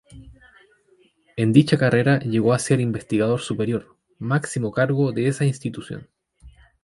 En 1.35 1.53
dicha 1.53 1.77
carrera 1.77 2.17
llegó 2.21 2.53
a 2.55 2.57
ser 2.57 2.79
Investigador 2.79 3.39
Superior, 3.39 3.97
máximo 4.17 4.71
cargo 4.71 5.11
de 5.11 5.27
esa 5.27 5.45
institución. 5.45 6.09